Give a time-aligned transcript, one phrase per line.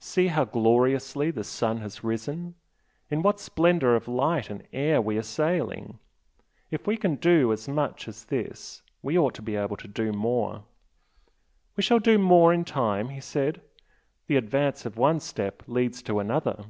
[0.00, 2.56] See how gloriously the sun has risen!
[3.08, 6.00] In what splendour of light and air we are sailing!
[6.72, 10.10] If we can do as much as this we ought to be able to do
[10.12, 10.64] more!"
[11.76, 13.60] "We shall do more in time" he said
[14.26, 16.64] "The advance of one step leads to another."